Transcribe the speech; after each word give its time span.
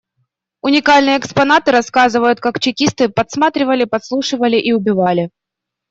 Уникальные 0.63 1.19
экспонаты 1.19 1.69
рассказывают, 1.69 2.39
как 2.39 2.59
чекисты 2.59 3.07
подсматривали, 3.07 3.83
подслушивали 3.83 4.55
и 4.57 4.71
убивали. 4.73 5.29